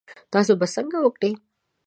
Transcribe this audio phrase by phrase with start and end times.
[0.31, 1.31] تاسو به څنګه وکړی؟